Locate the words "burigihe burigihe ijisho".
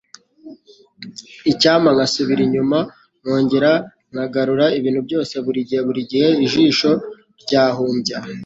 5.45-6.91